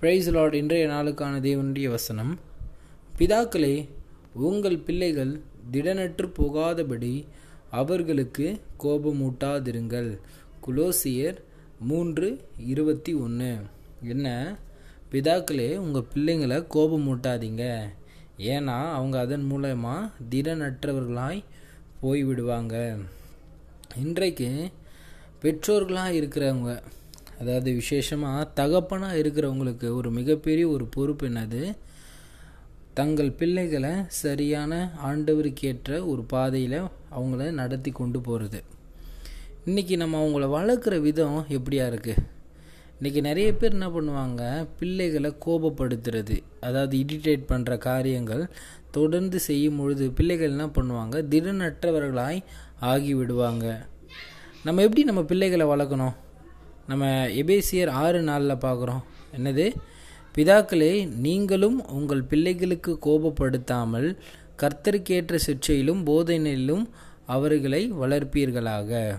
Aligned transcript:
Price 0.00 0.30
Lord 0.30 0.54
இன்றைய 0.54 0.86
நாளுக்கான 0.86 1.40
தேவனுடைய 1.40 1.88
வசனம். 1.88 2.38
பிதாக்களே 3.18 3.88
உங்கள் 4.32 4.78
பிள்ளைகள் 4.78 5.40
திடனற்று 5.72 6.26
போகாதபடி 6.26 7.26
அவர்களுக்கு 7.70 8.60
கோபமூட்டாதிருங்கள். 8.80 10.18
குலோசியர் 10.60 11.42
மூன்று 11.80 12.40
இருபத்தி 12.58 13.14
ஒன்று 13.14 13.56
என்ன? 14.02 14.56
பிதாக்களே 15.12 15.76
உங்கள் 15.76 16.06
பிள்ளைங்களை 16.14 16.66
கோபமூட்டாதீங்க. 16.74 17.80
ஏன்னா 18.38 18.92
அவங்க 18.92 19.18
அதன் 19.18 19.48
மூலயமா 19.52 20.10
திடனற்றவர்களாய் 20.30 21.44
போய்விடுவாங்க. 22.02 22.98
இன்றைக்கு 23.96 24.68
பெற்றோர்களாக 25.42 26.10
இருக்கிறவங்க 26.10 26.82
அதாவது 27.40 27.70
விசேஷமாக 27.80 28.48
தகப்பனாக 28.60 29.20
இருக்கிறவங்களுக்கு 29.22 29.88
ஒரு 29.98 30.10
மிகப்பெரிய 30.10 30.68
ஒரு 30.68 30.84
பொறுப்பு 30.96 31.26
என்னது? 31.28 31.62
தங்கள் 32.98 33.30
பிள்ளைகளை 33.40 33.92
சரியான 34.22 34.72
ஆண்டவருக்கேற்ற 35.08 35.90
ஒரு 36.06 36.22
பாதையில் 36.32 36.80
அவங்கள 37.16 37.50
நடத்தி 37.60 37.90
கொண்டு 37.90 38.20
போகிறது 38.20 38.60
இன்றைக்கி 39.66 39.94
நம்ம 39.96 40.18
அவங்கள 40.22 40.46
வளர்க்குற 40.56 40.94
விதம் 41.00 41.38
எப்படியா 41.56 41.86
இருக்குது 41.92 42.24
இன்றைக்கி 42.98 43.20
நிறைய 43.20 43.48
பேர் 43.54 43.74
என்ன 43.76 43.88
பண்ணுவாங்க? 43.88 44.42
பிள்ளைகளை 44.78 45.30
கோபப்படுத்துறது 45.44 46.36
அதாவது 46.60 46.94
இரிட்டேட் 47.02 47.44
பண்ணுற 47.50 47.78
காரியங்கள் 47.78 48.42
தொடர்ந்து 48.90 49.38
செய்யும் 49.40 49.78
பொழுது 49.80 50.06
பிள்ளைகள் 50.10 50.54
என்ன 50.54 50.66
பண்ணுவாங்க? 50.78 51.16
திடனற்றவர்களாய் 51.32 52.40
ஆகி 52.92 53.12
விடுவாங்க 53.14 53.66
நம்ம 54.64 54.82
எப்படி 54.82 55.04
நம்ம 55.04 55.22
பிள்ளைகளை 55.22 55.66
வளர்க்கணும்? 55.74 56.16
நம்ம 56.88 57.06
எபேசியர் 57.26 57.88
ஆறு 57.88 58.22
நாளில் 58.22 58.62
பார்க்குறோம். 58.62 59.02
என்னது? 59.36 59.74
பிதாக்களே 60.34 60.92
நீங்களும் 61.16 61.88
உங்கள் 61.88 62.22
பிள்ளைகளுக்கு 62.22 62.98
கோபப்படுத்தாமல் 63.06 64.08
கர்த்தருக்கேற்ற 64.58 65.34
சிற்சையிலும் 65.34 66.06
போதனையிலும் 66.06 66.84
அவர்களை 67.26 67.92
வளர்ப்பீர்களாக. 67.92 69.16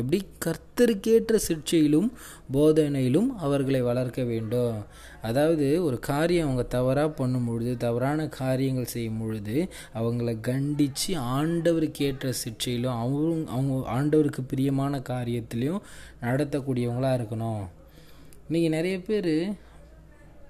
எப்படி 0.00 0.18
கர்த்தருக்கேற்ற 0.44 1.34
சிற்சையிலும் 1.48 2.08
போதனையிலும் 2.54 3.28
அவர்களை 3.46 3.80
வளர்க்க 3.82 4.22
வேண்டும். 4.22 4.76
அதாவது 5.28 5.66
ஒரு 5.84 5.98
காரியம் 6.08 6.46
அவங்க 6.46 6.64
தவறாக 6.76 7.08
பண்ணும் 7.08 7.46
பொழுது 7.46 7.76
தவறான 7.76 8.26
காரியங்கள் 8.28 8.92
செய்யும் 8.94 9.20
பொழுது 9.20 9.56
அவங்கள 9.98 10.40
கண்டித்து 10.40 11.12
ஆண்டவருக்கேற்ற 11.36 12.32
சிற்சையிலும் 12.44 12.96
அவங்க 13.02 13.50
அவங்க 13.50 13.92
ஆண்டவருக்கு 13.96 14.44
பிரியமான 14.46 15.02
காரியத்திலையும் 15.12 15.84
நடத்தக்கூடியவங்களாக 16.22 17.18
இருக்கணும். 17.20 17.64
இன்றைக்கி 18.48 18.68
நிறைய 18.68 18.96
பேர் 19.00 19.34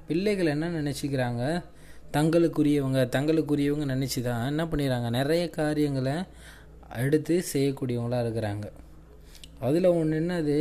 பிள்ளைகள் 0.06 0.52
என்ன 0.54 0.70
நினச்சிக்கிறாங்க? 0.80 1.42
தங்களுக்குரியவங்க 2.16 3.00
தங்களுக்குரியவங்க 3.16 3.86
நினச்சி 3.94 4.20
தான் 4.22 4.46
என்ன 4.46 4.64
பண்ணிடுறாங்க? 4.64 5.10
நிறைய 5.10 5.44
காரியங்களை 5.50 6.16
எடுத்து 7.04 7.34
செய்யக்கூடியவங்களாக 7.52 8.24
இருக்கிறாங்க. 8.24 8.66
அதில் 9.66 9.88
ஒன்று 9.98 10.16
என்னது? 10.20 10.56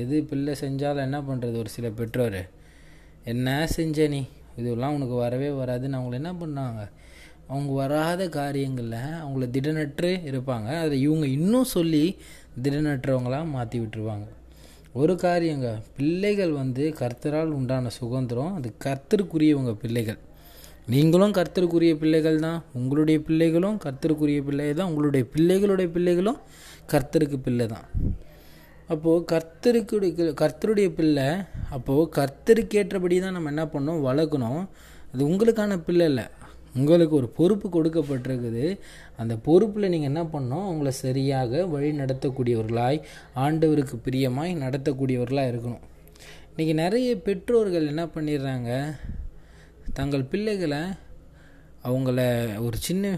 எது 0.00 0.16
பிள்ளை 0.30 0.52
செஞ்சாலும் 0.60 1.06
என்ன 1.06 1.18
பண்ணுறது 1.20 1.56
ஒரு 1.62 1.70
சில 1.76 1.88
பெற்றோர்? 1.98 2.40
என்ன 3.32 3.66
செஞ்ச 3.76 4.06
நீ? 4.08 4.20
இதெல்லாம் 4.60 4.94
உனக்கு 4.96 5.16
வரவே 5.24 5.48
வராதுன்னு 5.60 5.98
அவங்கள 5.98 6.18
என்ன 6.20 6.32
பண்ணாங்க 6.42 6.82
அவங்க 7.50 7.70
வராத 7.72 8.22
காரியங்களில் 8.28 8.96
அவங்கள 9.22 9.44
திடனற்று 9.56 10.10
இருப்பாங்க. 10.30 10.68
அதை 10.84 10.94
இவங்க 11.00 11.26
இன்னும் 11.36 11.68
சொல்லி 11.76 12.02
திடனற்றவங்களாக 12.62 13.46
மாற்றி 13.54 13.78
விட்டுருவாங்க. 13.80 14.26
ஒரு 15.00 15.14
காரியங்க 15.16 15.68
பிள்ளைகள் 15.96 16.52
வந்து 16.52 16.84
கர்த்தரால் 17.00 17.52
உண்டான 17.58 17.90
சுதந்திரம் 17.98 18.54
அது 18.58 18.70
கர்த்தருக்குரியவங்க 18.84 19.72
பிள்ளைகள். 19.82 20.20
நீங்களும் 20.94 21.34
கர்த்தருக்குரிய 21.38 21.94
பிள்ளைகள் 22.02 22.38
தான். 22.46 22.60
உங்களுடைய 22.72 23.18
பிள்ளைகளும் 23.20 23.78
கர்த்தருக்குரிய 23.84 24.40
பிள்ளை 24.48 24.68
தான். 24.74 24.88
உங்களுடைய 24.90 25.24
பிள்ளைகளுடைய 25.34 25.88
பிள்ளைகளும் 25.96 26.40
கர்த்தருக்கு 26.92 27.38
பிள்ளை 27.46 27.66
தான். 27.66 27.86
அப்போது 28.92 29.24
கர்த்தருக்கு 29.32 30.26
கர்த்தருடைய 30.42 30.88
பிள்ளை 30.98 31.28
அப்போது 31.76 32.10
கர்த்தருக்கு 32.18 32.78
ஏற்றபடி 32.80 33.16
தான் 33.24 33.36
நம்ம 33.36 33.52
என்ன 33.54 33.64
பண்ணோம் 33.74 34.04
வளர்க்கணும். 34.08 34.62
அது 35.12 35.22
உங்களுக்கான 35.30 35.76
பிள்ளை 35.88 36.06
இல்லை. 36.10 36.24
உங்களுக்கு 36.78 37.14
ஒரு 37.18 37.28
பொறுப்பு 37.38 37.66
கொடுக்கப்பட்டிருக்குது. 37.74 38.64
அந்த 39.20 39.34
பொறுப்பில் 39.46 39.90
நீங்கள் 39.92 40.10
என்ன 40.12 40.22
பண்ணோம் 40.34 40.66
உங்களை 40.72 40.92
சரியாக 41.04 41.62
வழி 41.74 41.90
நடத்தக்கூடியவர்களாய் 42.00 42.98
ஆண்டவருக்கு 43.44 43.96
பிரியமாய் 44.06 44.52
நடத்தக்கூடியவர்களாக 44.64 45.52
இருக்கணும். 45.52 45.84
இன்றைக்கி 46.50 46.74
நிறைய 46.82 47.10
பெற்றோர்கள் 47.28 47.90
என்ன 47.92 48.04
பண்ணிடுறாங்க? 48.14 48.70
தங்கள் 49.98 50.30
பிள்ளைகளை 50.32 50.82
அவங்கள 51.88 52.20
ஒரு 52.66 52.76
சின்ன 52.86 53.12